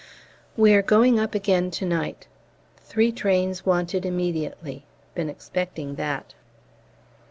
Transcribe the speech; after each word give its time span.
We 0.57 0.73
are 0.73 0.81
going 0.81 1.19
up 1.19 1.35
again 1.35 1.69
to 1.69 1.85
night. 1.85 2.25
"Three 2.77 3.11
trains 3.11 3.67
wanted 3.67 4.03
immediately" 4.03 4.83
been 5.13 5.29
expecting 5.29 5.93
that. 5.93 6.33